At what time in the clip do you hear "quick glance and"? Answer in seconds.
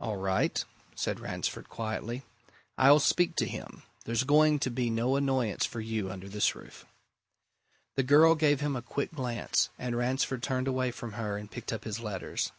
8.82-9.96